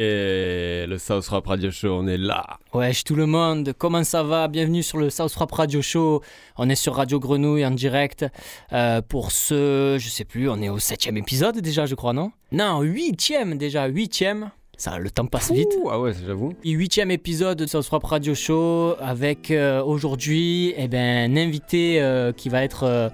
Et 0.00 0.84
le 0.86 0.96
South 0.96 1.26
Rap 1.26 1.48
Radio 1.48 1.72
Show, 1.72 1.88
on 1.88 2.06
est 2.06 2.18
là. 2.18 2.60
Wesh 2.72 3.02
tout 3.02 3.16
le 3.16 3.26
monde, 3.26 3.72
comment 3.76 4.04
ça 4.04 4.22
va? 4.22 4.46
Bienvenue 4.46 4.84
sur 4.84 4.96
le 4.96 5.10
South 5.10 5.34
Rap 5.34 5.50
Radio 5.50 5.82
Show. 5.82 6.22
On 6.56 6.68
est 6.68 6.76
sur 6.76 6.94
Radio 6.94 7.18
Grenouille 7.18 7.66
en 7.66 7.72
direct 7.72 8.24
euh, 8.72 9.02
pour 9.02 9.32
ce, 9.32 9.96
je 9.98 10.08
sais 10.08 10.24
plus, 10.24 10.48
on 10.48 10.62
est 10.62 10.68
au 10.68 10.78
septième 10.78 11.16
épisode 11.16 11.58
déjà, 11.58 11.84
je 11.84 11.96
crois, 11.96 12.12
non? 12.12 12.30
Non, 12.52 12.82
huitième 12.82 13.58
déjà, 13.58 13.86
huitième. 13.86 14.52
Ça, 14.76 15.00
le 15.00 15.10
temps 15.10 15.26
passe 15.26 15.50
vite. 15.50 15.76
Ah 15.90 15.98
ouais, 15.98 16.12
j'avoue. 16.24 16.54
Huitième 16.64 17.10
épisode 17.10 17.58
de 17.58 17.66
South 17.66 17.88
Rap 17.88 18.04
Radio 18.04 18.36
Show 18.36 18.94
avec 19.00 19.50
euh, 19.50 19.82
aujourd'hui 19.82 20.74
eh 20.76 20.86
ben, 20.86 21.32
un 21.32 21.36
invité 21.36 22.00
euh, 22.00 22.30
qui 22.30 22.48
va 22.48 22.62
être 22.62 23.10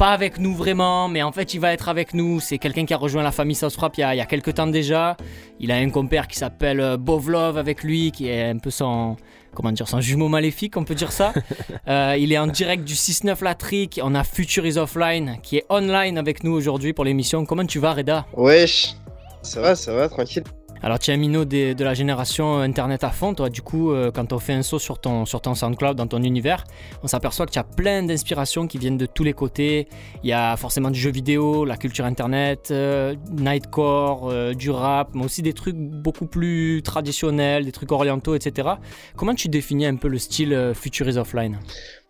pas 0.00 0.12
avec 0.12 0.38
nous 0.38 0.54
vraiment, 0.54 1.08
mais 1.08 1.22
en 1.22 1.30
fait 1.30 1.52
il 1.52 1.60
va 1.60 1.74
être 1.74 1.90
avec 1.90 2.14
nous. 2.14 2.40
C'est 2.40 2.56
quelqu'un 2.56 2.86
qui 2.86 2.94
a 2.94 2.96
rejoint 2.96 3.22
la 3.22 3.32
famille 3.32 3.58
Rap 3.76 3.98
il 3.98 4.00
y 4.00 4.02
a, 4.02 4.14
il 4.14 4.16
y 4.16 4.20
a 4.22 4.24
quelques 4.24 4.54
temps 4.54 4.66
déjà. 4.66 5.14
Il 5.58 5.70
a 5.70 5.74
un 5.74 5.90
compère 5.90 6.26
qui 6.26 6.38
s'appelle 6.38 6.80
euh, 6.80 6.96
Bovlov 6.96 7.58
avec 7.58 7.82
lui, 7.82 8.10
qui 8.10 8.26
est 8.26 8.44
un 8.48 8.56
peu 8.56 8.70
son, 8.70 9.18
comment 9.54 9.72
dire, 9.72 9.86
son 9.86 10.00
jumeau 10.00 10.28
maléfique, 10.28 10.78
on 10.78 10.84
peut 10.84 10.94
dire 10.94 11.12
ça. 11.12 11.34
Euh, 11.88 12.14
il 12.18 12.32
est 12.32 12.38
en 12.38 12.46
direct 12.46 12.84
du 12.84 12.94
6-9 12.94 13.42
La 13.42 13.54
Trick. 13.54 14.00
On 14.02 14.14
a 14.14 14.22
Future 14.22 14.64
is 14.64 14.78
Offline 14.78 15.38
qui 15.42 15.56
est 15.56 15.64
online 15.70 16.18
avec 16.18 16.44
nous 16.44 16.52
aujourd'hui 16.52 16.92
pour 16.92 17.04
l'émission. 17.04 17.44
Comment 17.44 17.66
tu 17.66 17.78
vas 17.78 17.94
Reda? 17.94 18.26
Wesh, 18.34 18.94
ça 19.42 19.60
va, 19.60 19.74
ça 19.74 19.92
va, 19.92 20.08
tranquille. 20.08 20.44
Alors 20.82 20.98
tu 20.98 21.10
es 21.10 21.14
un 21.14 21.18
minot 21.18 21.44
de 21.44 21.84
la 21.84 21.92
génération 21.92 22.58
Internet 22.58 23.04
à 23.04 23.10
fond, 23.10 23.34
toi 23.34 23.50
du 23.50 23.60
coup 23.60 23.92
euh, 23.92 24.10
quand 24.10 24.32
on 24.32 24.38
fait 24.38 24.54
un 24.54 24.62
saut 24.62 24.78
sur 24.78 24.98
ton, 24.98 25.26
sur 25.26 25.42
ton 25.42 25.54
SoundCloud, 25.54 25.94
dans 25.94 26.06
ton 26.06 26.22
univers, 26.22 26.64
on 27.02 27.06
s'aperçoit 27.06 27.44
que 27.44 27.50
tu 27.50 27.58
as 27.58 27.64
plein 27.64 28.02
d'inspirations 28.02 28.66
qui 28.66 28.78
viennent 28.78 28.96
de 28.96 29.04
tous 29.04 29.22
les 29.22 29.34
côtés. 29.34 29.88
Il 30.22 30.30
y 30.30 30.32
a 30.32 30.56
forcément 30.56 30.90
du 30.90 30.98
jeu 30.98 31.10
vidéo, 31.10 31.66
la 31.66 31.76
culture 31.76 32.06
Internet, 32.06 32.68
euh, 32.70 33.14
Nightcore, 33.30 34.30
euh, 34.30 34.54
du 34.54 34.70
rap, 34.70 35.10
mais 35.12 35.24
aussi 35.24 35.42
des 35.42 35.52
trucs 35.52 35.76
beaucoup 35.76 36.26
plus 36.26 36.80
traditionnels, 36.82 37.66
des 37.66 37.72
trucs 37.72 37.92
orientaux, 37.92 38.34
etc. 38.34 38.70
Comment 39.16 39.34
tu 39.34 39.48
définis 39.48 39.84
un 39.84 39.96
peu 39.96 40.08
le 40.08 40.18
style 40.18 40.72
Future 40.74 41.10
is 41.10 41.18
Offline? 41.18 41.58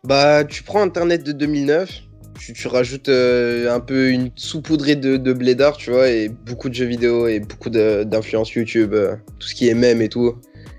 Bah, 0.05 0.45
tu 0.45 0.63
prends 0.63 0.83
Internet 0.83 1.25
de 1.25 1.33
2009, 1.33 2.03
tu, 2.39 2.53
tu 2.53 2.69
rajoutes 2.69 3.09
euh, 3.09 3.75
un 3.75 3.81
peu 3.81 4.11
une 4.11 4.31
saupoudrée 4.37 4.97
de, 4.97 5.17
de 5.17 5.33
blédard, 5.33 5.77
tu 5.77 5.91
vois, 5.91 6.09
et 6.09 6.29
beaucoup 6.29 6.69
de 6.69 6.75
jeux 6.75 6.87
vidéo 6.87 7.27
et 7.29 7.41
beaucoup 7.41 7.71
de- 7.71 8.05
d'influence 8.05 8.53
YouTube, 8.53 8.95
euh, 8.95 9.17
tout 9.39 9.47
ce 9.49 9.55
qui 9.55 9.69
est 9.69 9.75
mème 9.75 10.01
et 10.03 10.09
tout. 10.09 10.37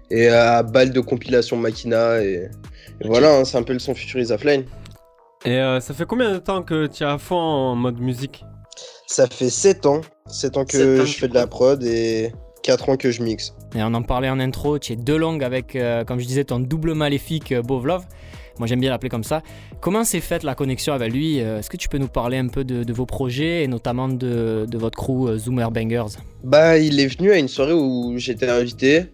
Et 0.09 0.27
à 0.27 0.63
balle 0.63 0.91
de 0.91 0.99
compilation 0.99 1.55
Makina, 1.57 2.21
et, 2.23 2.49
et 3.01 3.07
voilà, 3.07 3.37
hein, 3.37 3.45
c'est 3.45 3.57
un 3.57 3.63
peu 3.63 3.73
le 3.73 3.79
son 3.79 3.95
Futurize 3.95 4.31
Offline. 4.31 4.65
Et 5.45 5.57
euh, 5.57 5.79
ça 5.79 5.93
fait 5.93 6.05
combien 6.05 6.31
de 6.31 6.37
temps 6.37 6.61
que 6.63 6.87
tu 6.87 7.03
es 7.03 7.05
à 7.05 7.17
fond 7.17 7.35
en 7.35 7.75
mode 7.75 7.99
musique? 7.99 8.43
Ça 9.07 9.27
fait 9.27 9.49
7 9.49 9.85
ans, 9.85 10.01
7 10.27 10.57
ans 10.57 10.65
que 10.65 11.01
ans 11.01 11.05
je 11.05 11.13
fais 11.17 11.27
de 11.27 11.33
la 11.33 11.47
prod 11.47 11.81
et 11.83 12.31
4 12.63 12.89
ans 12.89 12.95
que 12.97 13.09
je 13.11 13.23
mixe. 13.23 13.53
Et 13.75 13.81
on 13.81 13.93
en 13.93 14.03
parlait 14.03 14.29
en 14.29 14.39
intro, 14.39 14.77
tu 14.79 14.93
es 14.93 14.95
deux 14.95 15.17
langues 15.17 15.43
avec, 15.43 15.75
euh, 15.75 16.03
comme 16.03 16.19
je 16.19 16.25
disais, 16.27 16.43
ton 16.43 16.59
double 16.59 16.93
maléfique 16.93 17.51
euh, 17.53 17.61
Bovlov. 17.61 18.03
Moi 18.61 18.67
j'aime 18.67 18.79
bien 18.79 18.91
l'appeler 18.91 19.09
comme 19.09 19.23
ça. 19.23 19.41
Comment 19.79 20.03
s'est 20.03 20.19
faite 20.19 20.43
la 20.43 20.53
connexion 20.53 20.93
avec 20.93 21.11
lui? 21.11 21.41
Euh, 21.41 21.57
Est-ce 21.57 21.67
que 21.67 21.77
tu 21.77 21.89
peux 21.89 21.97
nous 21.97 22.07
parler 22.07 22.37
un 22.37 22.47
peu 22.47 22.63
de, 22.63 22.93
vos 22.93 23.07
projets 23.07 23.63
et 23.63 23.67
notamment 23.67 24.07
de, 24.07 24.67
votre 24.77 24.95
crew 24.95 25.29
euh, 25.29 25.37
Zoomer 25.39 25.71
Bangers? 25.71 26.19
Bah, 26.43 26.77
il 26.77 26.99
est 26.99 27.07
venu 27.07 27.31
à 27.31 27.39
une 27.39 27.47
soirée 27.47 27.73
où 27.73 28.13
j'étais 28.17 28.47
invité. 28.47 29.05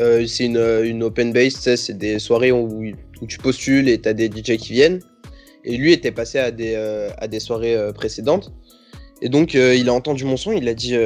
Euh, 0.00 0.26
c'est 0.26 0.46
une, 0.46 0.58
une 0.82 1.04
open 1.04 1.32
base, 1.32 1.54
c'est 1.76 1.96
des 1.96 2.18
soirées 2.18 2.50
où, 2.50 2.82
tu 3.28 3.38
postules 3.38 3.88
et 3.88 4.00
t'as 4.00 4.12
des 4.12 4.26
DJ 4.26 4.56
qui 4.56 4.72
viennent. 4.72 4.98
Et 5.64 5.76
lui 5.76 5.92
était 5.92 6.10
passé 6.10 6.40
à 6.40 6.50
des, 6.50 6.74
à 7.16 7.28
des 7.28 7.38
soirées 7.38 7.78
précédentes. 7.94 8.52
Et 9.22 9.28
donc, 9.28 9.54
il 9.54 9.88
a 9.88 9.94
entendu 9.94 10.24
mon 10.24 10.36
son, 10.36 10.50
il 10.50 10.66
a 10.68 10.74
dit 10.74 10.96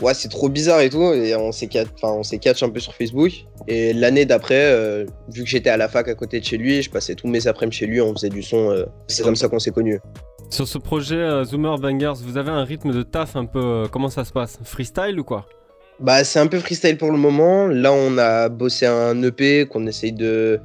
Ouais, 0.00 0.14
c'est 0.14 0.28
trop 0.28 0.48
bizarre 0.48 0.80
et 0.80 0.88
tout. 0.90 1.12
Et 1.12 1.34
on 1.36 1.52
s'est 1.52 1.66
catch, 1.66 1.88
enfin, 1.94 2.12
on 2.14 2.22
s'est 2.22 2.38
catch 2.38 2.62
un 2.62 2.70
peu 2.70 2.80
sur 2.80 2.94
Facebook. 2.94 3.32
Et 3.68 3.92
l'année 3.92 4.24
d'après, 4.24 4.72
euh, 4.72 5.04
vu 5.32 5.44
que 5.44 5.48
j'étais 5.48 5.70
à 5.70 5.76
la 5.76 5.88
fac 5.88 6.08
à 6.08 6.14
côté 6.14 6.40
de 6.40 6.44
chez 6.44 6.56
lui, 6.56 6.82
je 6.82 6.90
passais 6.90 7.14
tous 7.14 7.28
mes 7.28 7.46
après-midi 7.46 7.76
chez 7.76 7.86
lui, 7.86 8.00
on 8.00 8.12
faisait 8.14 8.28
du 8.30 8.42
son. 8.42 8.70
euh, 8.70 8.84
c'est 9.08 9.22
comme 9.22 9.36
ça 9.36 9.48
qu'on 9.48 9.58
s'est 9.58 9.70
connus. 9.72 10.00
Sur 10.48 10.66
ce 10.66 10.78
projet 10.78 11.16
euh, 11.16 11.44
Zoomer 11.44 11.76
Bangers, 11.78 12.14
vous 12.24 12.36
avez 12.36 12.50
un 12.50 12.64
rythme 12.64 12.92
de 12.92 13.02
taf 13.02 13.36
un 13.36 13.44
peu. 13.44 13.86
comment 13.90 14.08
ça 14.08 14.24
se 14.24 14.32
passe? 14.32 14.58
Freestyle 14.64 15.18
ou 15.20 15.24
quoi? 15.24 15.46
Bah, 16.00 16.24
c'est 16.24 16.38
un 16.38 16.46
peu 16.46 16.58
freestyle 16.58 16.96
pour 16.96 17.10
le 17.12 17.18
moment. 17.18 17.66
Là, 17.66 17.92
on 17.92 18.16
a 18.16 18.48
bossé 18.48 18.86
un 18.86 19.22
EP 19.22 19.66
qu'on 19.66 19.86
essaye 19.86 20.12
de 20.12 20.58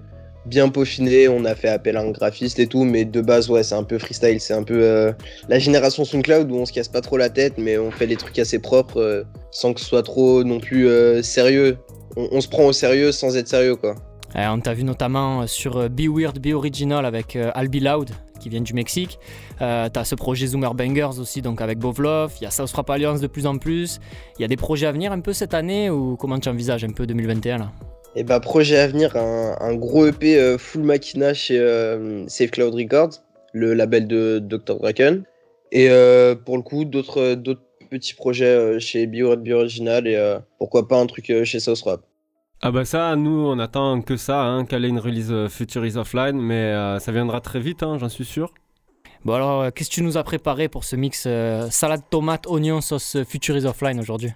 bien 0.46 0.70
peaufiner. 0.70 1.28
On 1.28 1.46
a 1.46 1.56
fait 1.56 1.70
appel 1.70 1.98
à 1.98 2.02
un 2.02 2.12
graphiste 2.12 2.60
et 2.60 2.68
tout, 2.68 2.84
mais 2.84 3.06
de 3.06 3.22
base, 3.22 3.50
ouais, 3.50 3.64
c'est 3.64 3.76
un 3.76 3.84
peu 3.84 3.98
freestyle. 3.98 4.40
C'est 4.40 4.54
un 4.54 4.64
peu 4.64 4.82
euh, 4.82 5.12
la 5.50 5.60
génération 5.60 6.06
SoundCloud 6.06 6.52
où 6.52 6.56
on 6.56 6.66
se 6.66 6.74
casse 6.74 6.88
pas 6.88 7.02
trop 7.02 7.18
la 7.18 7.30
tête, 7.30 7.54
mais 7.58 7.78
on 7.78 7.92
fait 7.92 8.06
les 8.06 8.16
trucs 8.16 8.38
assez 8.40 8.60
propres 8.60 9.02
euh, 9.02 9.24
sans 9.52 9.74
que 9.74 9.80
ce 9.80 9.86
soit 9.86 10.04
trop 10.04 10.44
non 10.44 10.60
plus 10.60 10.88
euh, 10.88 11.22
sérieux. 11.22 11.78
On, 12.18 12.40
se 12.40 12.48
prend 12.48 12.66
au 12.66 12.72
sérieux 12.72 13.12
sans 13.12 13.36
être 13.36 13.50
sérieux, 13.50 13.76
quoi. 13.76 13.96
Euh, 14.36 14.48
On 14.50 14.60
t'a 14.60 14.74
vu 14.74 14.84
notamment 14.84 15.48
sur 15.48 15.90
Be 15.90 16.08
Weird, 16.08 16.40
Be 16.40 16.54
Original 16.54 17.06
avec 17.06 17.36
euh, 17.36 17.52
Albi 17.54 17.80
Loud 17.80 18.12
qui 18.40 18.50
vient 18.50 18.62
du 18.62 18.74
Mexique. 18.74 19.20
Euh, 19.62 19.90
T'as 19.92 20.04
ce 20.04 20.16
projet 20.16 20.48
Zoomer 20.48 20.74
Bangers 20.74 21.20
aussi 21.20 21.42
donc 21.42 21.62
avec 21.62 21.80
Bovlov. 21.80 22.34
Il 22.42 22.44
y 22.44 22.48
a 22.48 22.52
South 22.52 22.74
Alliance 22.90 23.22
de 23.22 23.28
plus 23.28 23.46
en 23.46 23.58
plus. 23.58 24.00
Il 24.38 24.42
y 24.42 24.46
a 24.46 24.48
des 24.48 24.58
projets 24.58 24.88
à 24.88 24.92
venir 24.92 25.12
un 25.12 25.22
peu 25.22 25.34
cette 25.34 25.54
année 25.54 25.90
ou 25.90 26.18
comment 26.18 26.40
tu 26.40 26.50
envisages 26.50 26.84
un 26.84 26.92
peu 26.92 27.08
2021 27.08 27.58
là? 27.58 27.72
Et 28.16 28.24
bah, 28.24 28.40
projet 28.40 28.78
à 28.78 28.88
venir, 28.88 29.16
un, 29.18 29.58
un 29.60 29.76
gros 29.76 30.08
EP 30.08 30.40
euh, 30.40 30.58
full 30.58 30.84
machina 30.84 31.34
chez 31.34 31.60
euh, 31.60 32.26
Safe 32.28 32.52
Cloud 32.52 32.74
Records, 32.74 33.22
le 33.52 33.74
label 33.74 34.08
de 34.08 34.40
Dr. 34.40 34.80
Draken. 34.80 35.24
Et 35.72 35.90
euh, 35.90 36.36
pour 36.36 36.56
le 36.56 36.64
coup, 36.64 36.86
d'autres 36.86 37.34
d'autres 37.36 37.62
petits 37.92 38.14
projets 38.14 38.46
euh, 38.46 38.80
chez 38.80 39.06
Bio 39.06 39.36
Bio 39.36 39.58
Original 39.58 40.08
et 40.08 40.16
euh, 40.16 40.40
pourquoi 40.60 40.88
pas 40.88 40.98
un 40.98 41.06
truc 41.08 41.30
euh, 41.30 41.44
chez 41.44 41.60
Sauce 41.60 41.82
Rap. 41.84 42.02
Ah 42.62 42.72
bah 42.72 42.86
ça, 42.86 43.16
nous 43.18 43.48
on 43.48 43.60
attend 43.60 44.02
que 44.02 44.16
ça, 44.16 44.42
hein, 44.44 44.66
qu'elle 44.66 44.86
ait 44.86 44.90
une 44.90 45.00
release 45.00 45.32
Future 45.50 45.86
is 45.86 45.98
Offline, 45.98 46.40
mais 46.40 46.56
euh, 46.56 47.00
ça 47.00 47.12
viendra 47.12 47.42
très 47.42 47.60
vite, 47.60 47.84
hein, 47.84 47.98
j'en 48.00 48.10
suis 48.10 48.26
sûr. 48.26 48.54
Bon 49.26 49.34
alors, 49.34 49.74
qu'est-ce 49.74 49.90
que 49.90 49.96
tu 49.96 50.04
nous 50.04 50.18
as 50.18 50.24
préparé 50.24 50.70
pour 50.70 50.84
ce 50.84 50.96
mix 50.96 51.26
euh, 51.28 51.70
salade 51.70 52.02
tomate 52.10 52.48
oignon 52.48 52.80
sauce 52.80 53.18
Future 53.28 53.58
is 53.58 53.66
Offline 53.66 54.00
aujourd'hui? 54.00 54.32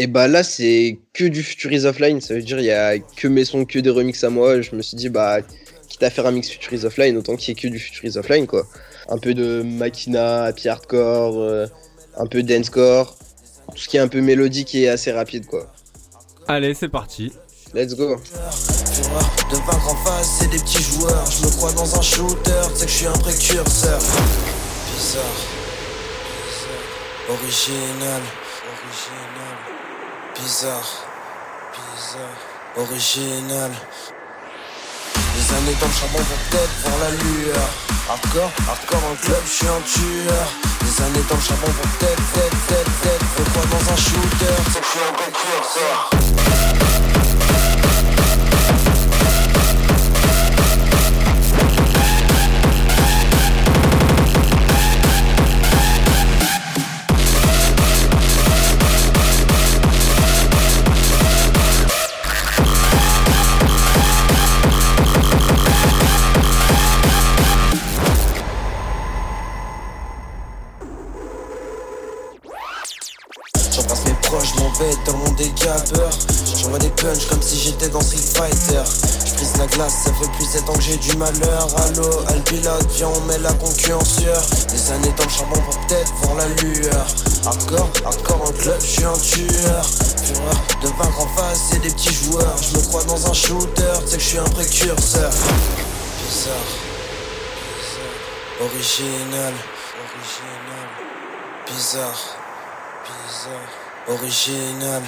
Et 0.00 0.06
bah 0.06 0.28
là, 0.28 0.44
c'est 0.44 0.96
que 1.12 1.24
du 1.24 1.42
Futurize 1.42 1.84
Offline, 1.84 2.20
ça 2.20 2.32
veut 2.32 2.40
dire 2.40 2.60
il 2.60 2.66
y 2.66 2.70
a 2.70 3.00
que 3.00 3.26
mes 3.26 3.44
sons, 3.44 3.64
que 3.64 3.80
des 3.80 3.90
remixes 3.90 4.22
à 4.22 4.30
moi. 4.30 4.60
Je 4.60 4.76
me 4.76 4.80
suis 4.80 4.96
dit, 4.96 5.08
bah, 5.08 5.38
quitte 5.88 6.04
à 6.04 6.08
faire 6.08 6.24
un 6.24 6.30
mix 6.30 6.48
Futurize 6.48 6.84
Offline, 6.84 7.16
autant 7.16 7.34
qu'il 7.34 7.48
y 7.48 7.50
ait 7.50 7.60
que 7.60 7.66
du 7.66 7.80
Futurize 7.80 8.16
Offline, 8.16 8.46
quoi. 8.46 8.64
Un 9.08 9.18
peu 9.18 9.34
de 9.34 9.62
Machina, 9.62 10.44
happy 10.44 10.68
hardcore, 10.68 11.40
euh, 11.40 11.66
un 12.16 12.26
peu 12.28 12.44
dancecore, 12.44 13.18
tout 13.72 13.76
ce 13.76 13.88
qui 13.88 13.96
est 13.96 14.00
un 14.00 14.06
peu 14.06 14.20
mélodique 14.20 14.72
et 14.76 14.88
assez 14.88 15.10
rapide, 15.10 15.46
quoi. 15.46 15.66
Allez, 16.46 16.74
c'est 16.74 16.88
parti. 16.88 17.32
Let's 17.74 17.96
go. 17.96 18.18
Fureur 18.18 19.36
de 19.50 19.56
vaincre 19.56 19.88
en 19.88 19.96
face, 20.04 20.38
c'est 20.38 20.50
des 20.50 20.58
petits 20.58 20.80
joueurs. 20.80 21.28
Je 21.28 21.44
me 21.44 21.50
crois 21.56 21.72
dans 21.72 21.98
un 21.98 22.02
shooter, 22.02 22.52
sais 22.72 22.86
que 22.86 22.92
je 22.92 22.96
suis 22.98 23.06
un 23.06 23.12
précurseur. 23.14 23.98
Bizarre, 23.98 25.24
original, 27.30 28.22
original, 28.62 29.77
bizarre, 30.40 31.06
bizarre, 31.94 32.86
original. 32.86 33.70
Les 35.36 35.54
années 35.54 35.76
dans 35.80 35.86
le 35.86 35.92
charbon 35.92 36.18
vont 36.18 36.42
peut-être 36.50 36.74
voir 36.84 36.98
la 37.02 37.10
lueur. 37.10 37.68
Hardcore, 38.08 38.50
hardcore 38.68 39.04
en 39.10 39.16
club, 39.16 39.42
je 39.44 39.50
suis 39.50 39.66
un 39.66 39.80
tueur. 39.80 40.46
Les 40.82 41.02
années 41.02 41.24
dans 41.28 41.36
le 41.36 41.40
charbon 41.40 41.66
vont 41.66 41.88
peut-être, 41.98 42.22
peut-être, 42.34 42.56
peut-être, 42.68 42.90
peut-être. 43.02 43.68
Dans 43.68 43.92
un 43.92 43.96
shooter, 43.96 44.54
tu 44.64 44.72
sais 44.72 44.80
que 44.80 44.86
je 44.86 44.90
suis 44.90 45.00
un 45.08 45.12
précurseur. 45.12 46.87
J'envoie 76.56 76.78
des 76.78 76.88
punchs 76.90 77.26
comme 77.28 77.42
si 77.42 77.58
j'étais 77.58 77.88
dans 77.88 78.00
Street 78.00 78.16
Fighter. 78.18 78.82
Je 79.26 79.34
brise 79.34 79.56
la 79.58 79.66
glace, 79.66 79.92
ça 80.04 80.12
fait 80.14 80.30
plus 80.32 80.46
de 80.46 80.50
7 80.50 80.68
ans 80.68 80.72
que 80.72 80.80
j'ai 80.80 80.96
du 80.96 81.16
malheur. 81.16 81.68
Allo, 81.84 82.24
Alpilote, 82.28 82.90
viens 82.96 83.08
on 83.08 83.20
met 83.26 83.38
la 83.38 83.52
concurrence 83.52 84.16
Des 84.16 84.92
années 84.92 85.14
dans 85.16 85.24
le 85.24 85.30
charbon 85.30 85.60
pour 85.60 85.78
peut-être 85.86 86.12
voir 86.22 86.36
la 86.36 86.48
lueur. 86.62 87.06
Hardcore, 87.46 87.90
hardcore 88.04 88.42
en 88.48 88.52
club, 88.52 88.80
je 88.80 88.86
suis 88.86 89.04
un 89.04 89.12
tueur. 89.12 89.84
Fureur 90.24 90.62
de 90.82 90.88
vaincre 90.88 91.20
en 91.20 91.28
face, 91.36 91.60
c'est 91.70 91.82
des 91.82 91.90
petits 91.90 92.14
joueurs. 92.14 92.56
Je 92.62 92.78
me 92.78 92.82
crois 92.84 93.04
dans 93.04 93.30
un 93.30 93.34
shooter, 93.34 93.82
sais 94.06 94.16
que 94.16 94.22
je 94.22 94.28
suis 94.28 94.38
un 94.38 94.44
précurseur. 94.44 95.30
Bizarre, 96.24 96.54
original, 98.60 99.54
original, 100.02 100.88
bizarre 101.66 102.38
bizarre, 103.08 103.70
original. 104.08 105.02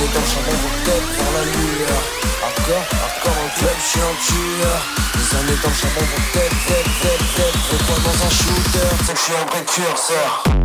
Années 0.00 0.10
dans 0.14 0.20
le 0.20 0.26
charbon 0.26 0.50
vont 0.50 0.84
peut-être 0.84 1.08
vers 1.16 1.32
la 1.32 1.44
lueur. 1.44 2.00
Hardcore, 2.42 2.86
hardcore 3.02 3.38
en 3.44 3.58
club, 3.58 3.76
je 3.78 3.86
suis 3.86 4.00
un 4.00 4.16
tueur. 4.24 4.80
Les 5.14 5.36
années 5.36 5.60
dans 5.62 5.74
charbon 5.74 6.00
vont 6.00 6.22
peut-être, 6.32 6.56
peut-être, 6.66 6.90
peut-être, 7.00 7.58
peut-être 7.68 8.02
dans 8.02 8.26
un 8.26 8.30
shooter, 8.30 8.88
c'est 9.04 9.12
que 9.12 9.18
je 9.18 9.24
suis 9.24 9.34
un 9.34 9.46
précurseur 9.46 10.60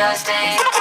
Vive 0.00 0.14
le 0.14 0.79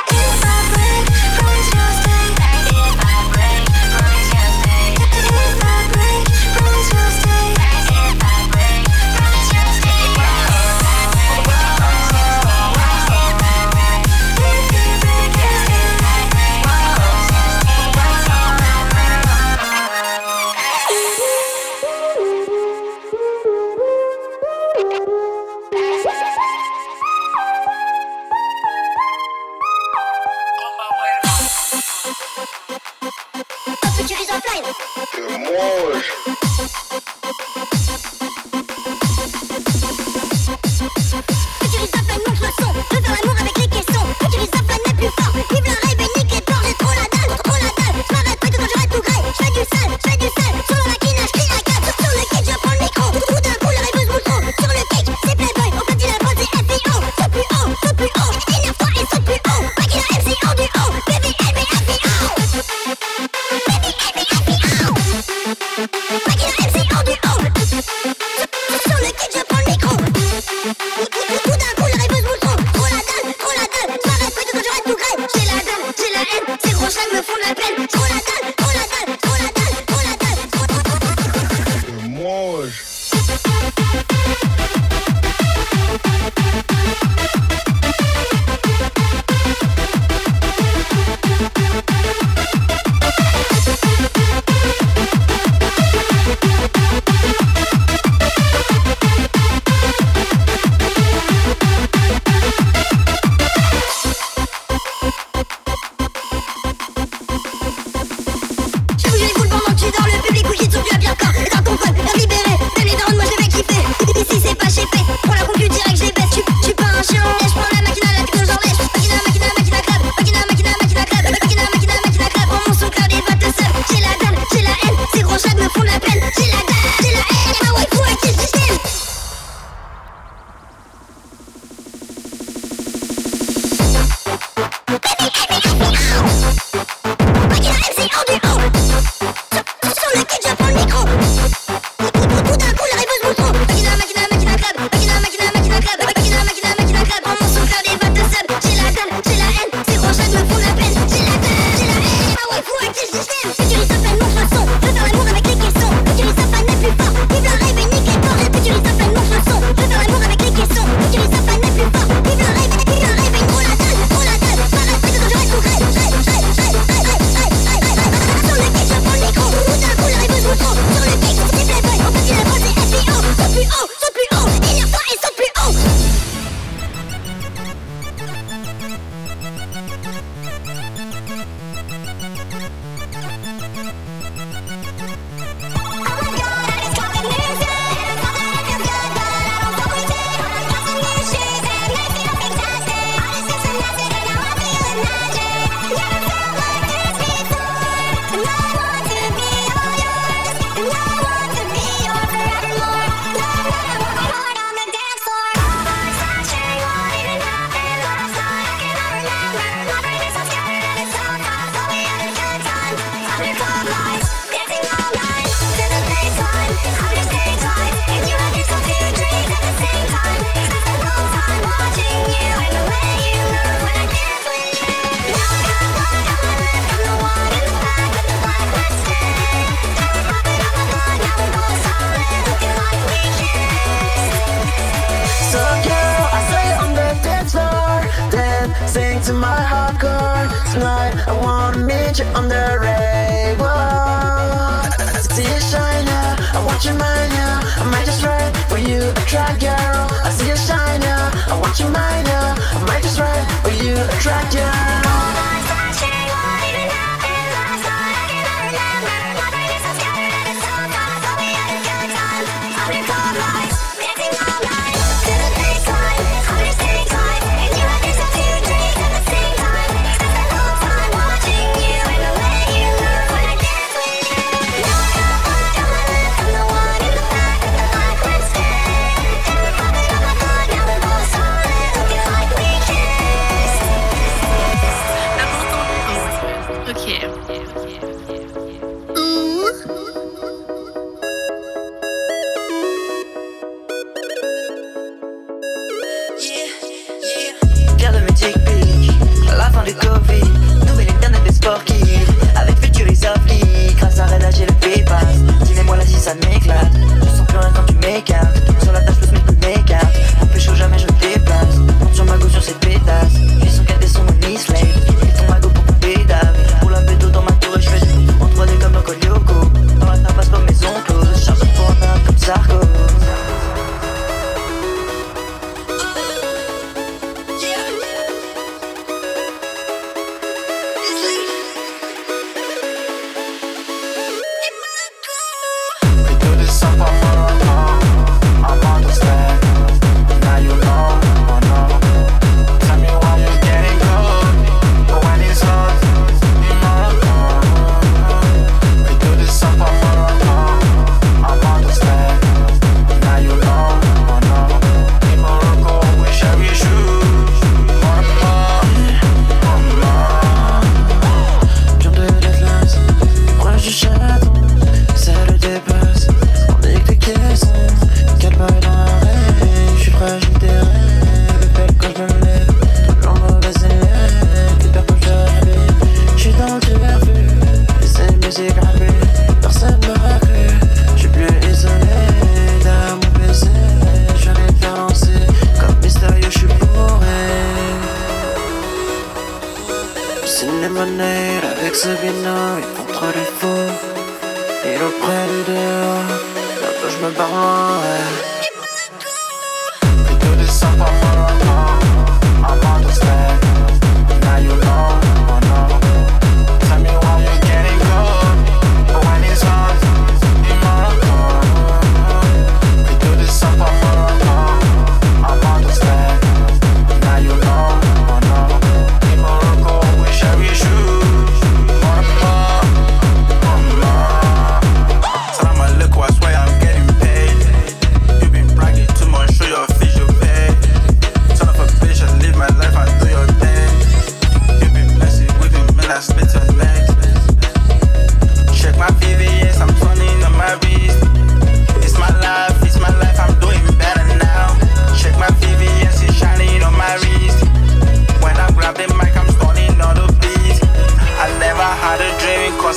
I'm. 242.22 242.49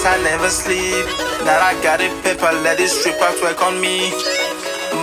I 0.04 0.20
never 0.22 0.50
sleep. 0.50 1.06
Now 1.44 1.60
I 1.60 1.74
got 1.82 2.00
it, 2.00 2.10
paper, 2.24 2.50
let 2.62 2.80
it 2.80 2.88
strip 2.88 3.20
out, 3.22 3.40
work 3.42 3.62
on 3.62 3.80
me. 3.80 4.10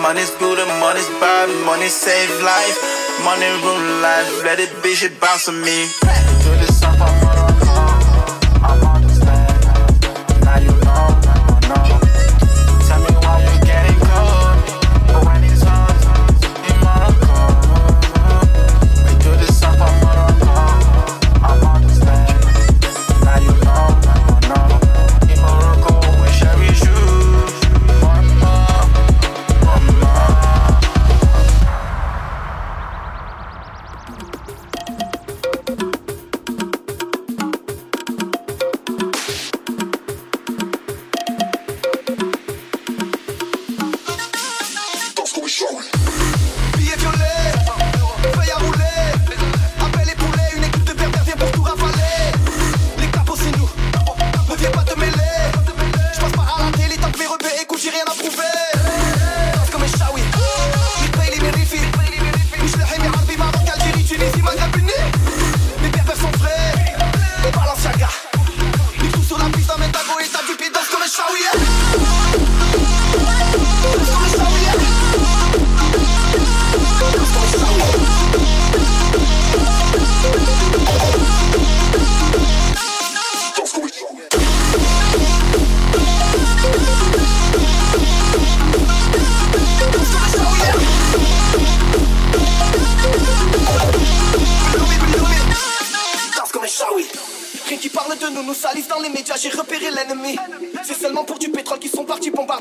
Money's 0.01 0.31
good, 0.39 0.59
money's 0.79 1.07
bad, 1.23 1.47
money 1.65 1.87
save 1.87 2.29
life. 2.43 2.77
Money 3.23 3.47
rule 3.63 4.01
life, 4.01 4.43
let 4.43 4.59
it 4.59 4.71
be, 4.83 4.93
shit 4.95 5.19
bounce 5.19 5.47
on 5.47 5.61
me. 5.61 6.28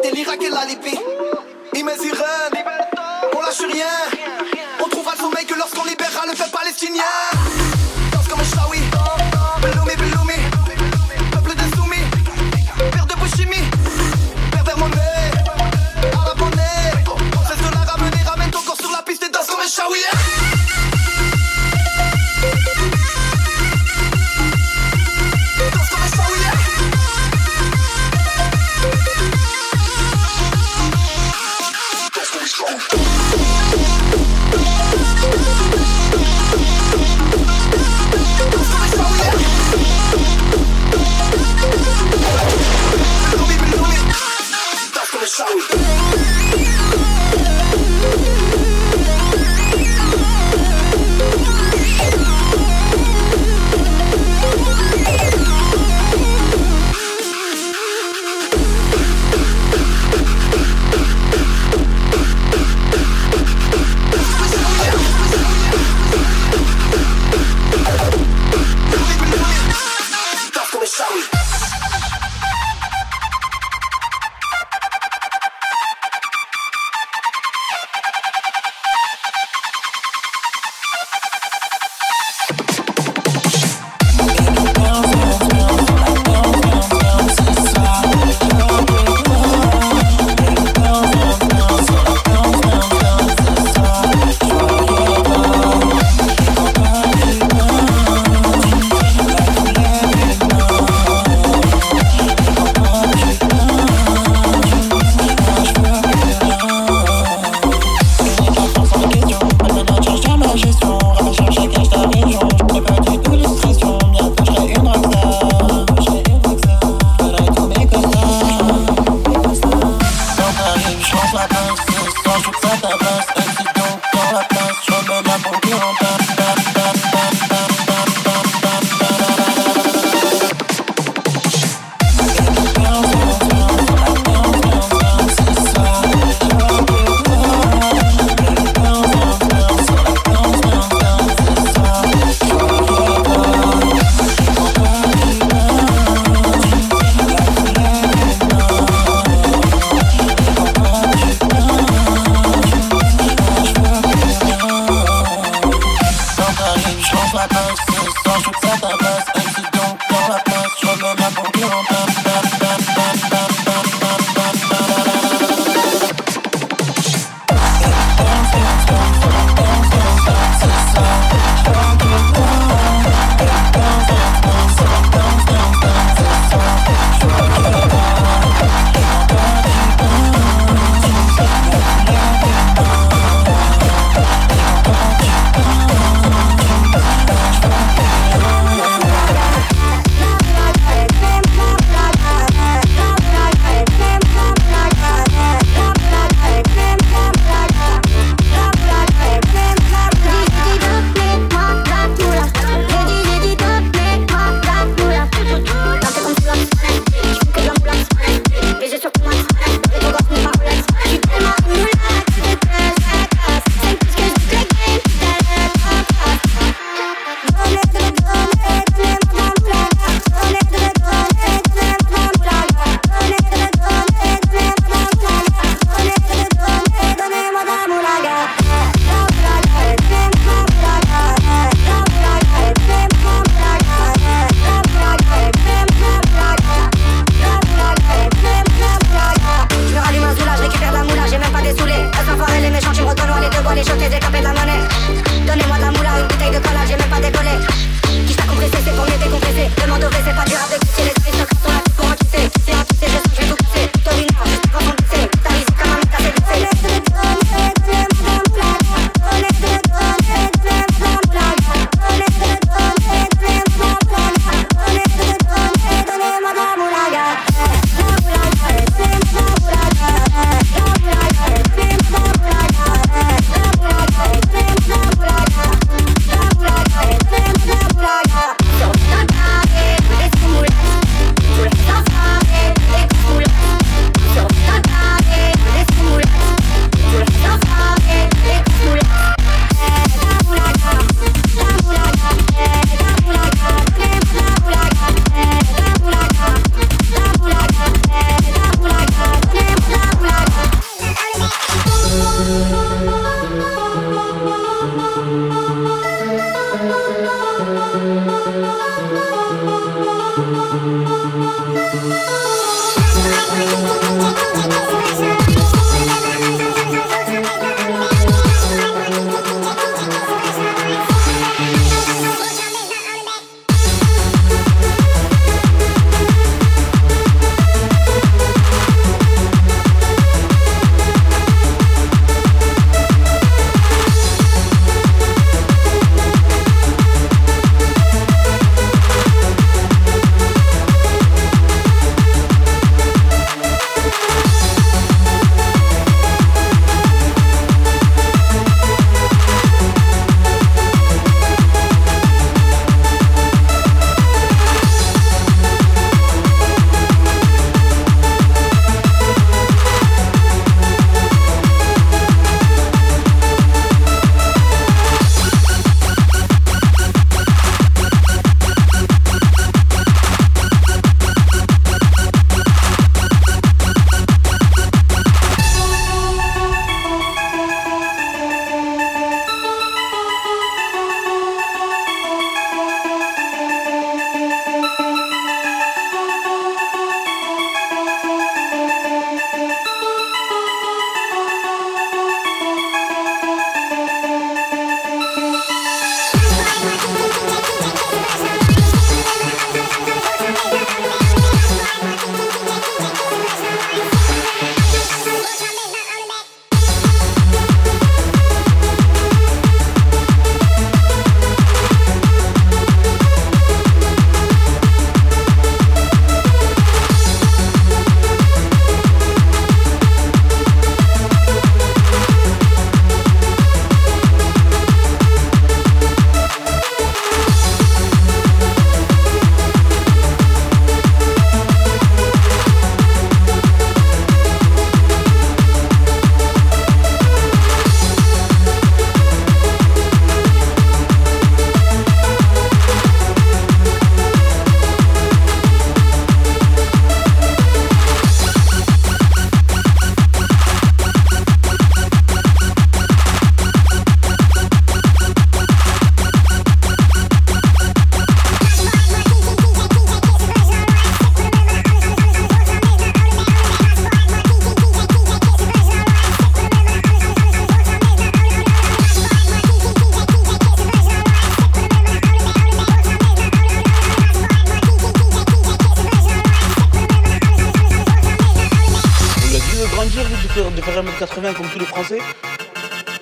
et 0.08 0.14
l'Irak 0.14 0.42
et 0.42 0.48
la 0.48 0.64
Libye. 0.64 0.98
Imez 1.74 1.92
Iran, 2.04 2.24
on 3.36 3.40
lâche 3.40 3.60
rien. 3.60 3.86
On 4.80 4.88
trouvera 4.88 5.12
le 5.12 5.18
sommeil 5.18 5.46
que 5.46 5.54
lorsqu'on 5.54 5.84
libérera 5.84 6.26
le 6.26 6.32
peuple 6.32 6.50
palestinien. 6.50 7.02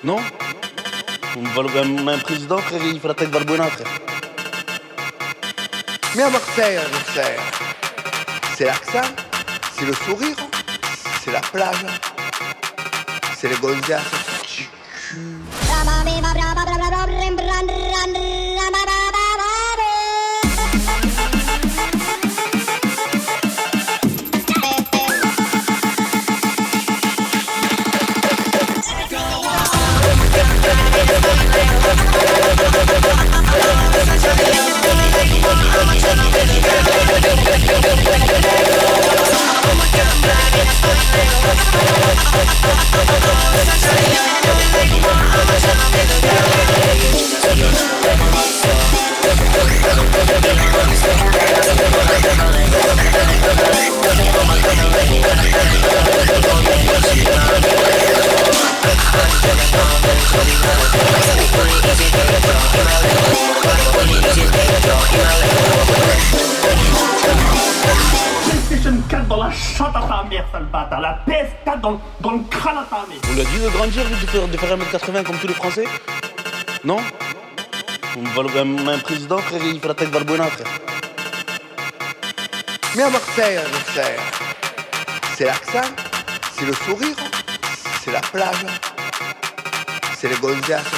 Non 0.03 0.19
un 2.07 2.17
président, 2.19 2.57
il 2.85 2.99
fait 2.99 3.07
la 3.07 3.13
tête 3.13 3.31
frère. 3.31 3.83
Mais 6.15 6.23
à 6.23 6.29
Marseille, 6.29 6.79
frère, 7.05 7.39
c'est 8.55 8.65
l'accent, 8.65 9.13
c'est 9.77 9.85
le 9.85 9.93
sourire, 9.93 10.35
c'est 11.23 11.31
la 11.31 11.41
plage, 11.41 11.85
c'est 13.35 13.49
les 13.49 13.57
gonzesses 13.57 14.36
PlayStation 41.47 41.87
4 63.23 63.46
dans 69.37 69.43
la 69.43 69.51
chatte 69.51 69.95
à 69.95 70.01
ta 70.01 70.23
mère, 70.29 70.45
sale 70.51 70.65
bâtard. 70.65 70.99
La 71.01 71.19
PS4 71.27 71.79
dans, 71.81 72.01
dans 72.21 72.31
le 72.31 72.39
crâne 72.49 72.77
à 72.77 72.85
ta 72.89 73.05
mère. 73.07 73.17
On 73.31 73.35
l'a 73.35 73.43
dit 73.43 73.59
de 73.63 73.69
grandir, 73.69 74.03
de 74.03 74.15
faire, 74.27 74.47
de 74.47 74.57
faire 74.57 74.77
1m80 74.77 75.23
comme 75.23 75.37
tous 75.37 75.47
les 75.47 75.53
Français 75.53 75.85
Non? 76.83 76.97
On 78.17 78.23
va 78.23 78.41
le- 78.43 78.59
un, 78.59 78.87
un 78.87 78.97
président, 78.99 79.37
frère, 79.37 79.61
il 79.63 79.79
fait 79.79 79.87
la 79.87 79.93
tête 79.93 80.09
Valbuena, 80.09 80.45
frère. 80.45 80.67
Mais 82.95 83.03
à 83.03 83.09
Marseille, 83.11 83.59
frère, 83.85 84.19
c'est 85.35 85.45
l'accent, 85.45 85.87
c'est 86.57 86.65
le 86.65 86.73
sourire, 86.73 87.15
c'est 88.03 88.11
la 88.11 88.21
plage, 88.21 88.65
c'est 90.17 90.29
les 90.29 90.35
gonzesses 90.37 90.96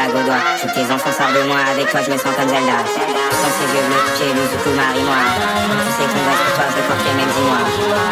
la 0.00 0.40
que 0.56 0.74
tes 0.74 0.92
enfants 0.92 1.12
sortent 1.12 1.34
de 1.34 1.42
moi, 1.46 1.58
avec 1.72 1.90
toi 1.90 2.00
je 2.00 2.10
me 2.10 2.16
sens 2.16 2.32
comme 2.36 2.48
Zelda. 2.48 2.80
Dans 2.80 3.52
ses 3.52 3.68
yeux 3.68 3.84
bleus, 3.84 4.04
j'ai 4.16 4.32
lu 4.32 4.44
tout 4.64 4.72
marie-moi. 4.72 5.20
Tu 5.84 5.92
sais 5.92 6.08
qu'on 6.08 6.24
reste 6.24 6.42
pour 6.44 6.54
toi, 6.56 6.64
je 6.70 6.76
veux 6.80 6.86
porter, 6.88 7.12
même 7.16 7.28
dis-moi. 7.28 7.60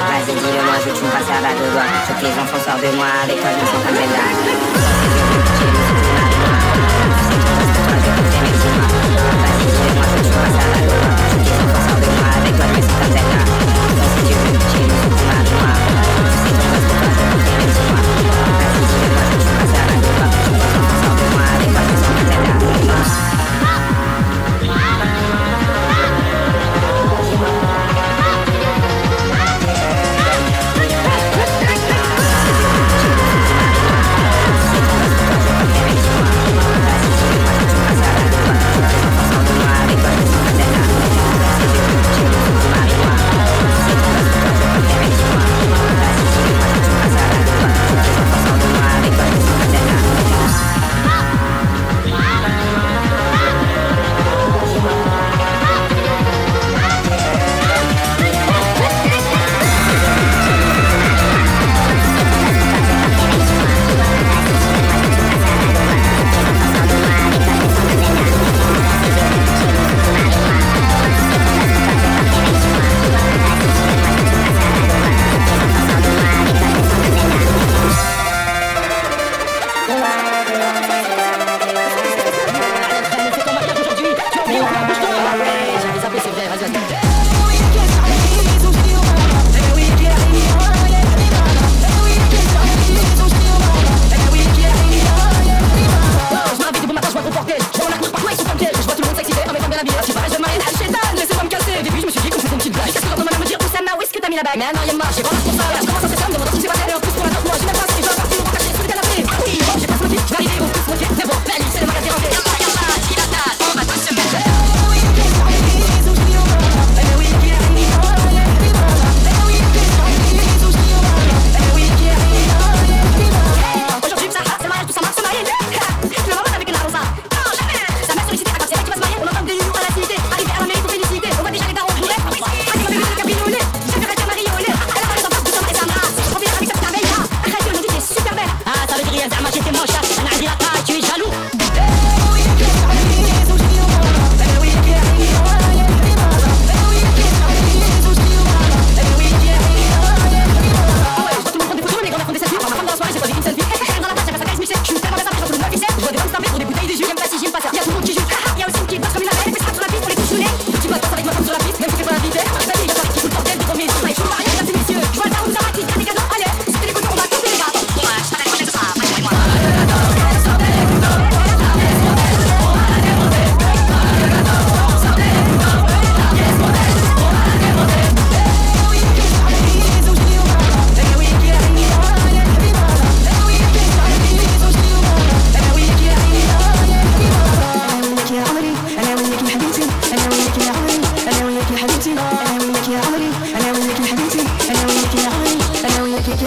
Vas-y, 0.08 0.34
dis-le-moi, 0.36 0.76
je 0.80 0.84
veux 0.88 0.92
que 0.92 0.98
tu 0.98 1.04
me 1.04 1.10
passes 1.10 1.28
la 1.28 1.52
doigt. 1.56 1.88
Je 2.04 2.12
veux 2.12 2.18
que 2.18 2.24
tes 2.26 2.34
enfants 2.40 2.62
sortent 2.64 2.84
de 2.84 2.92
moi, 2.96 3.08
avec 3.24 3.40
toi 3.40 3.50
je 3.54 3.60
me 3.60 3.66
sens 3.72 3.80
comme 3.86 3.96
Zelda. 3.96 5.77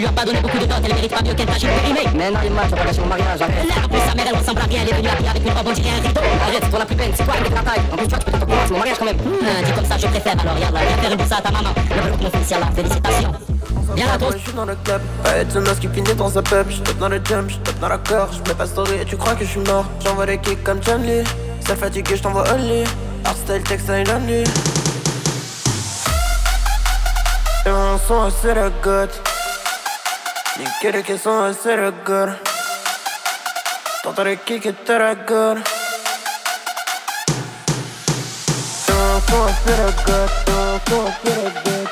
tu 0.00 0.06
lui 0.06 0.08
as 0.08 0.12
pas 0.12 0.24
donné 0.24 0.40
beaucoup 0.40 0.56
de 0.58 0.64
dot 0.64 0.78
Elle 0.82 0.94
mérite 0.94 1.14
pas 1.14 1.22
mieux 1.22 1.34
qu'elle 1.34 1.46
tâche 1.46 1.62
une 1.62 1.68
remake 1.68 2.14
Mais 2.14 2.28
tu 2.28 2.48
vas 2.48 2.76
pas 2.76 2.84
gâcher 2.84 3.00
mon 3.00 3.06
mariage 3.06 3.42
arrête 3.42 3.68
Là 3.68 3.74
en 3.84 3.88
plus 3.88 3.98
sa 3.98 4.14
mère 4.14 4.24
elle 4.30 4.38
ressemble 4.38 4.60
à 4.60 4.64
rien 4.64 4.80
Elle 4.82 4.88
est 4.88 4.96
venue 4.96 5.08
habillée 5.08 5.28
avec 5.28 5.42
une 5.42 5.52
robe 5.52 5.66
on 5.66 5.72
dirait 5.72 5.90
un 5.90 6.08
rideau 6.08 6.20
Arrête, 6.20 6.62
c'est 6.62 6.70
toi 6.70 6.78
la 6.78 6.86
plus 6.86 6.94
belle, 6.94 7.12
c'est 7.14 7.24
toi 7.24 7.34
avec 7.34 7.52
la 7.52 7.62
taille 7.62 7.82
En 7.92 7.96
plus 7.96 8.06
tu 8.06 8.10
vois 8.10 8.18
tu 8.18 8.24
peux 8.24 8.32
te 8.32 8.38
pour 8.38 8.48
moi, 8.48 8.64
c'est 8.64 8.72
mon 8.72 8.78
mariage 8.78 8.96
quand 8.98 9.04
même 9.04 9.20
Hum, 9.20 9.64
Dis 9.64 9.72
comme 9.72 9.84
ça 9.84 9.98
je 9.98 10.06
préfère 10.06 10.40
alors 10.40 10.54
regarde 10.54 10.74
là 10.74 10.80
Viens 10.88 10.96
faire 10.96 11.10
une 11.12 11.18
bourse 11.18 11.32
à 11.32 11.42
ta 11.42 11.50
maman 11.50 11.70
Le 11.76 12.00
velours 12.00 12.18
mon 12.22 12.30
fils 12.30 12.50
y'a 12.50 12.58
là, 12.60 12.66
félicitations 12.74 13.32
Viens 13.94 14.06
là 14.06 14.18
toi 14.18 14.28
Je 14.32 14.38
suis 14.38 14.52
dans 14.52 14.64
le 14.64 14.76
club, 14.84 15.02
ouais, 15.24 15.46
ce 15.50 15.80
qui 15.80 15.88
finit 15.88 16.14
dans 16.14 16.38
un 16.38 16.42
pub. 16.42 16.70
Je 16.70 16.92
dans 16.98 17.08
le 17.08 17.20
jump, 17.22 17.50
je 17.50 17.80
dans 17.80 17.88
la 17.88 17.98
cœur, 17.98 18.28
je 18.32 18.38
mets 18.48 18.56
pas 18.56 18.66
story 18.66 18.94
et 19.02 19.04
tu 19.04 19.16
crois 19.16 19.34
que 19.34 19.44
je 19.44 19.50
suis 19.50 19.60
mort. 19.60 19.84
J'envoie 20.04 20.26
des 20.26 20.38
kicks 20.38 20.62
comme 20.62 20.80
John 20.82 21.02
Lee, 21.02 21.24
seul 21.66 21.76
fatigué, 21.76 22.16
je 22.16 22.22
t'envoie 22.22 22.44
only. 22.54 22.84
Hardstyle, 23.24 23.62
textile, 23.64 24.04
la 24.06 24.18
nuit. 24.20 24.44
Et 27.66 27.70
mon 27.70 27.98
son, 27.98 28.32
c'est 28.40 28.54
le 28.54 28.70
god. 28.82 29.10
Niquer 30.82 30.96
les 30.96 31.02
caissons, 31.02 31.54
c'est 31.62 31.76
le 31.76 31.90
god. 32.06 32.38
T'entends 34.02 34.24
les 34.24 34.38
kicks 34.38 34.64
et 34.64 34.72
t'es 34.72 34.98
la 34.98 35.14
god. 35.14 35.58
Et 38.88 38.92
mon 38.92 39.20
son, 39.28 39.46
c'est 39.62 39.76
le 39.76 39.90
god. 40.06 40.30
Et 40.46 40.52
mon 40.54 40.70
son, 40.88 41.12
c'est 41.22 41.34
le 41.34 41.50
god. 41.64 41.90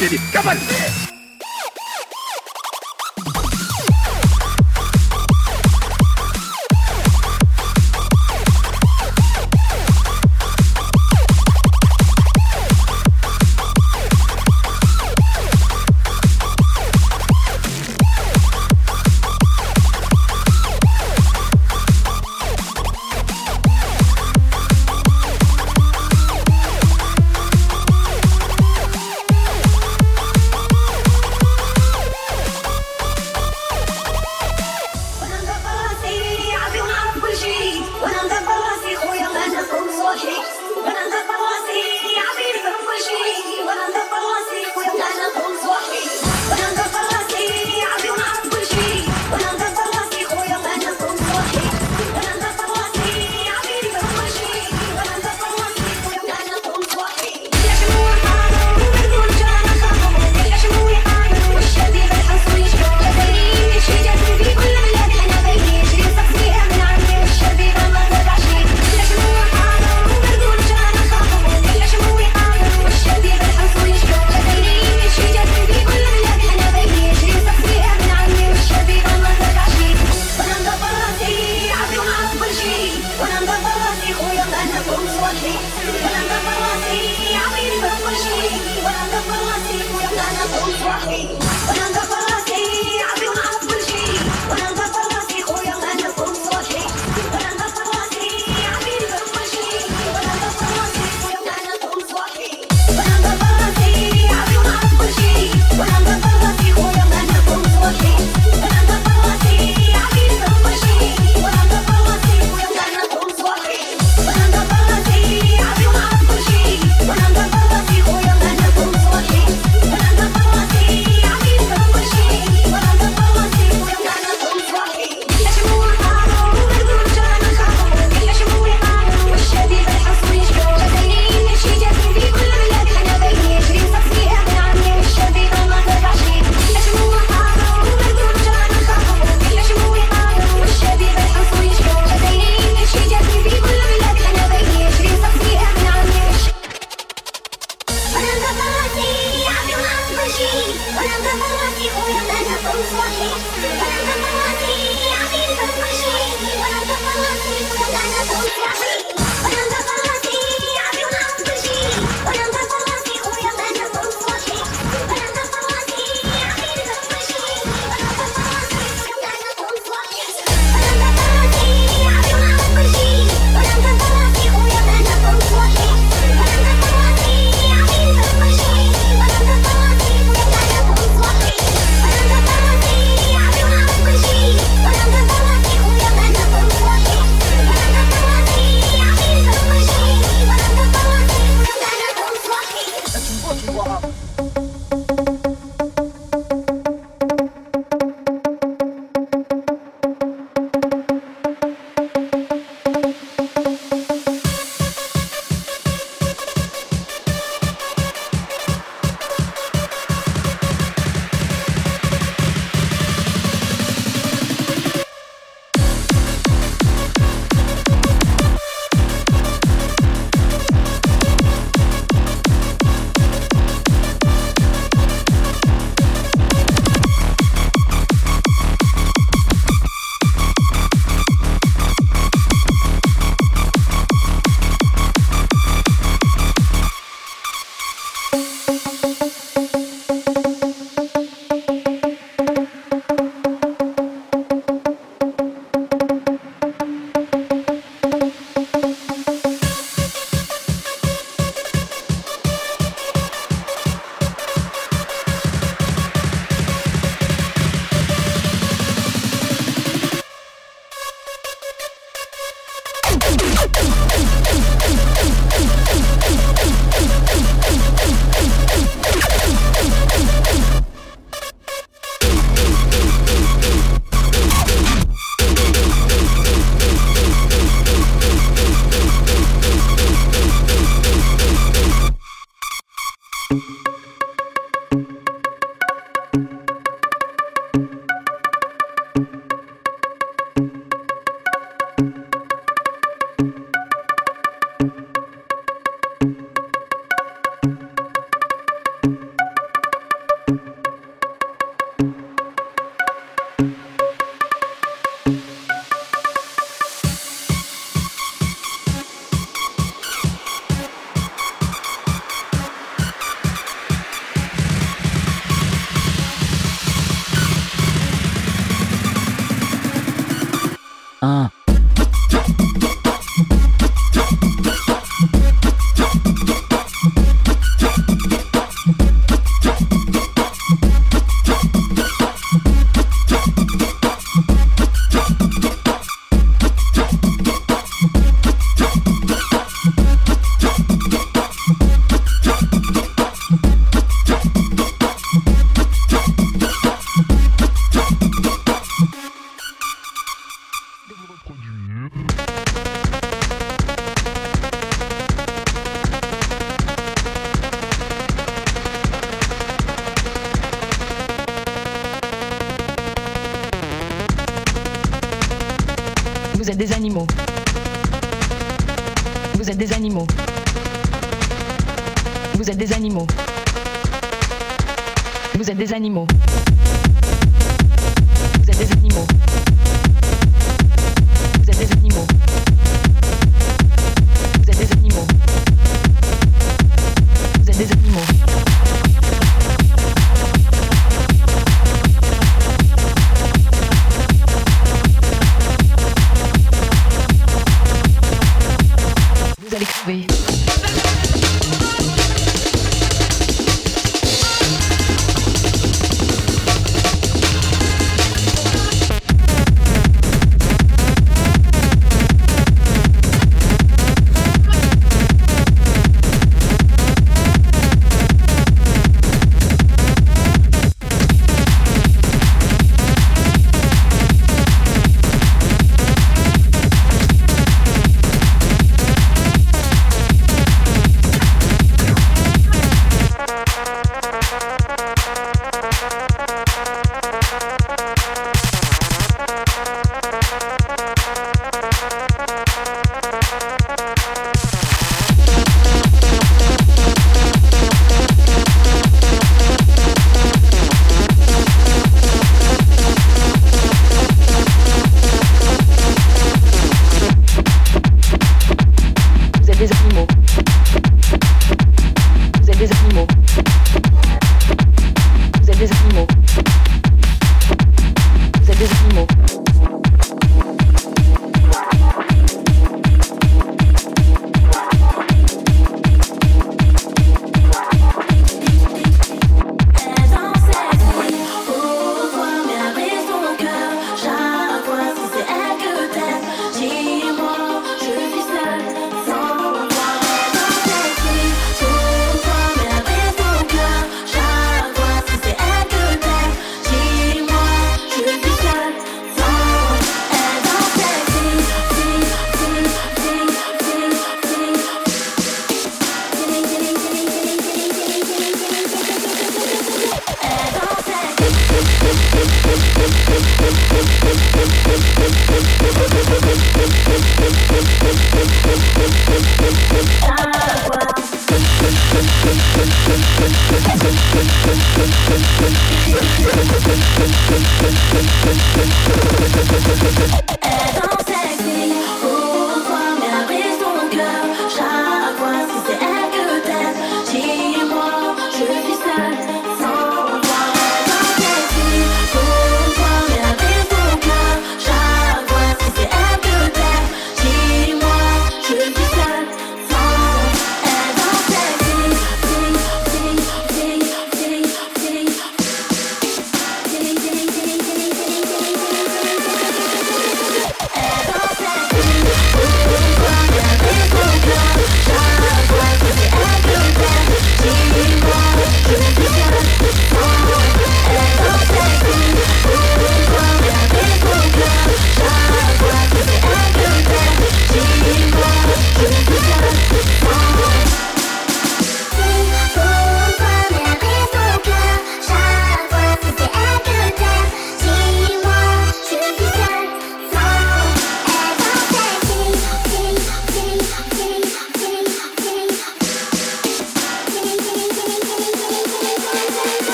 Pas 0.00 0.16
Cabal, 0.32 0.56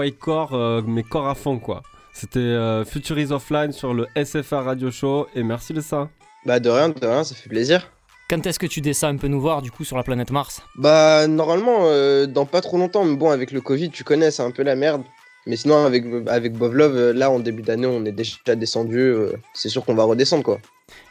Ah 0.00 0.02
ouais, 0.02 0.12
Kawaii 0.12 0.18
Core, 0.18 0.54
euh, 0.54 0.82
mais 0.86 1.02
corps 1.02 1.28
à 1.28 1.34
fond 1.34 1.58
quoi. 1.58 1.82
C'était 2.14 2.38
euh, 2.38 2.86
Future 2.86 3.18
is 3.18 3.32
Offline 3.32 3.70
sur 3.72 3.92
le 3.92 4.06
SFR 4.16 4.64
Radio 4.64 4.90
Show 4.90 5.26
et 5.34 5.42
merci 5.42 5.74
de 5.74 5.82
ça. 5.82 6.08
Bah 6.46 6.58
de 6.58 6.70
rien, 6.70 6.88
de 6.88 7.06
rien, 7.06 7.22
ça 7.22 7.34
fait 7.34 7.50
plaisir. 7.50 7.90
Quand 8.30 8.46
est-ce 8.46 8.58
que 8.58 8.66
tu 8.66 8.80
descends 8.80 9.08
un 9.08 9.16
peu 9.18 9.26
nous 9.26 9.42
voir 9.42 9.60
du 9.60 9.70
coup 9.70 9.84
sur 9.84 9.98
la 9.98 10.02
planète 10.02 10.30
Mars? 10.30 10.62
Bah 10.76 11.26
normalement 11.26 11.80
euh, 11.82 12.26
dans 12.26 12.46
pas 12.46 12.62
trop 12.62 12.78
longtemps, 12.78 13.04
mais 13.04 13.14
bon 13.16 13.30
avec 13.30 13.50
le 13.50 13.60
Covid 13.60 13.90
tu 13.90 14.02
connais 14.02 14.30
c'est 14.30 14.42
un 14.42 14.52
peu 14.52 14.62
la 14.62 14.74
merde. 14.74 15.02
Mais 15.46 15.56
sinon 15.56 15.84
avec, 15.84 16.04
avec 16.28 16.54
Bovlov, 16.54 16.96
euh, 16.96 17.12
là 17.12 17.30
en 17.30 17.40
début 17.40 17.62
d'année 17.62 17.86
on 17.86 18.04
est 18.06 18.12
déjà 18.12 18.54
descendu, 18.56 19.00
euh, 19.00 19.32
c'est 19.52 19.68
sûr 19.68 19.84
qu'on 19.84 19.94
va 19.94 20.04
redescendre 20.04 20.44
quoi. 20.44 20.60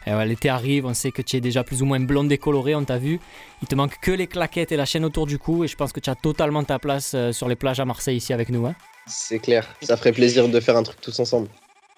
Ouais, 0.08 0.26
L'été 0.26 0.50
arrive, 0.50 0.86
on 0.86 0.94
sait 0.94 1.12
que 1.12 1.22
tu 1.22 1.38
es 1.38 1.42
déjà 1.42 1.64
plus 1.64 1.82
ou 1.82 1.86
moins 1.86 2.00
blond 2.00 2.24
décoloré, 2.24 2.76
on 2.76 2.84
t'a 2.84 2.98
vu. 2.98 3.20
Il 3.62 3.68
te 3.68 3.76
manque 3.76 4.00
que 4.02 4.12
les 4.12 4.28
claquettes 4.28 4.72
et 4.72 4.78
la 4.78 4.86
chaîne 4.86 5.06
autour 5.06 5.26
du 5.26 5.38
cou 5.38 5.64
et 5.64 5.68
je 5.68 5.76
pense 5.76 5.92
que 5.92 6.00
tu 6.00 6.10
as 6.10 6.16
totalement 6.16 6.64
ta 6.64 6.80
place 6.80 7.14
euh, 7.16 7.32
sur 7.32 7.48
les 7.48 7.56
plages 7.56 7.80
à 7.80 7.86
Marseille 7.86 8.18
ici 8.18 8.34
avec 8.34 8.50
nous. 8.50 8.66
Hein. 8.66 8.76
C'est 9.08 9.40
clair, 9.40 9.68
ça 9.82 9.98
ferait 9.98 10.12
plaisir 10.12 10.50
de 10.50 10.60
faire 10.60 10.78
un 10.78 10.84
truc 10.84 11.02
tous 11.02 11.20
ensemble. 11.20 11.48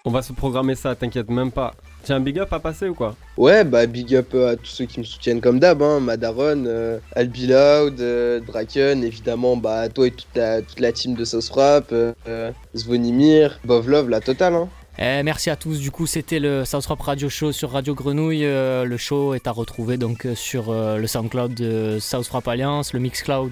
On 0.03 0.09
va 0.09 0.23
se 0.23 0.33
programmer 0.33 0.73
ça, 0.73 0.95
t'inquiète 0.95 1.29
même 1.29 1.51
pas. 1.51 1.75
Tiens, 2.03 2.15
un 2.15 2.19
big 2.21 2.39
up 2.39 2.51
à 2.51 2.59
passer 2.59 2.89
ou 2.89 2.95
quoi? 2.95 3.15
Ouais, 3.37 3.63
bah 3.63 3.85
big 3.85 4.15
up 4.15 4.29
euh, 4.33 4.53
à 4.53 4.55
tous 4.55 4.65
ceux 4.65 4.85
qui 4.85 4.99
me 4.99 5.05
soutiennent 5.05 5.41
comme 5.41 5.59
d'hab, 5.59 5.83
hein, 5.83 5.99
Madaron, 5.99 6.63
euh, 6.65 6.97
Albi 7.15 7.45
Loud, 7.45 8.01
euh, 8.01 8.39
Draken, 8.39 9.03
évidemment, 9.03 9.55
bah 9.57 9.87
toi 9.89 10.07
et 10.07 10.11
toute 10.11 10.35
la, 10.35 10.63
toute 10.63 10.79
la 10.79 10.91
team 10.91 11.13
de 11.13 11.23
Sauce 11.23 11.51
Rap, 11.51 11.89
euh, 11.91 12.51
Zvonimir, 12.75 13.59
Bovlov, 13.63 14.09
la 14.09 14.21
totale. 14.21 14.55
Hein. 14.55 14.69
Eh, 15.03 15.23
merci 15.23 15.49
à 15.49 15.55
tous. 15.55 15.79
Du 15.79 15.89
coup, 15.89 16.05
c'était 16.05 16.39
le 16.39 16.63
South 16.63 16.85
Rap 16.85 17.01
Radio 17.01 17.27
Show 17.27 17.51
sur 17.51 17.71
Radio 17.71 17.95
Grenouille. 17.95 18.45
Euh, 18.45 18.85
le 18.85 18.97
show 18.97 19.33
est 19.33 19.47
à 19.47 19.51
retrouver 19.51 19.97
donc 19.97 20.27
euh, 20.27 20.35
sur 20.35 20.69
euh, 20.69 20.97
le 20.97 21.07
SoundCloud 21.07 21.55
de 21.55 21.97
South 21.99 22.27
Rap 22.27 22.47
Alliance, 22.47 22.93
le 22.93 22.99
Mixcloud 22.99 23.51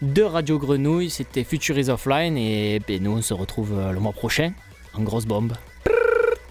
de 0.00 0.22
Radio 0.22 0.60
Grenouille. 0.60 1.10
C'était 1.10 1.42
Future 1.42 1.76
is 1.76 1.90
Offline 1.90 2.38
et 2.38 2.80
ben, 2.86 3.02
nous 3.02 3.10
on 3.10 3.20
se 3.20 3.34
retrouve 3.34 3.76
euh, 3.76 3.90
le 3.90 3.98
mois 3.98 4.12
prochain 4.12 4.52
en 4.94 5.02
grosse 5.02 5.26
bombe. 5.26 5.54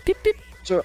Pip, 0.03 0.17
pip. 0.21 0.35
Ciao. 0.65 0.81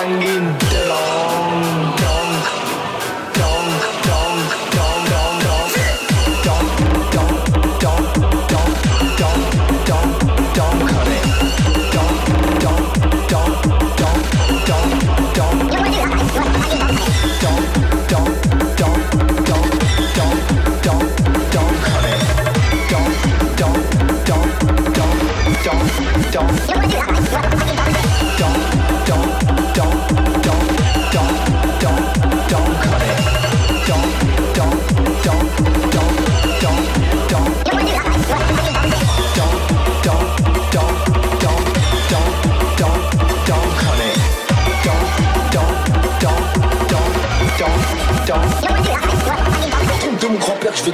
hanging. 0.00 0.79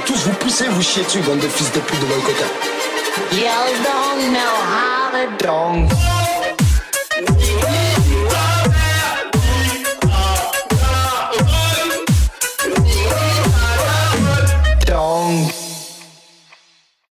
Tous 0.05 0.25
vous 0.25 0.33
poussez, 0.33 0.67
vous 0.69 0.81
chiez 0.81 1.03
dessus, 1.03 1.19
bande 1.19 1.39
de 1.39 1.47
fils 1.47 1.71
de 1.71 1.79
pute 1.79 1.99
de 1.99 2.05
to 5.37 5.47
Dong. 5.47 6.16